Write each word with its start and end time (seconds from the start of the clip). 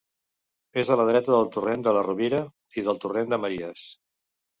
És 0.83 0.87
a 0.93 0.95
la 1.01 1.03
dreta 1.09 1.31
del 1.35 1.45
torrent 1.55 1.83
de 1.87 1.93
la 1.97 2.01
Rovira 2.07 2.39
i 2.83 2.85
del 2.89 2.99
torrent 3.05 3.31
de 3.35 3.39
Maries. 3.45 3.85